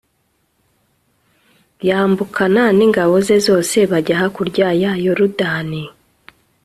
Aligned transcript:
yambukana 1.87 2.63
n'ingabo 2.77 3.13
ze 3.27 3.37
zose 3.47 3.77
bajya 3.91 4.15
hakurya 4.21 4.67
ya 4.81 4.91
yorudani 5.05 5.83